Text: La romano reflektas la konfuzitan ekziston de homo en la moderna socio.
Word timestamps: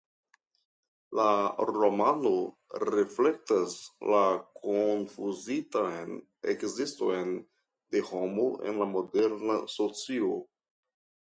La 1.17 1.25
romano 1.69 2.29
reflektas 2.91 3.75
la 4.13 4.21
konfuzitan 4.61 6.15
ekziston 6.55 7.29
de 7.97 8.01
homo 8.09 8.47
en 8.71 8.81
la 8.85 8.89
moderna 8.95 9.59
socio. 9.75 10.31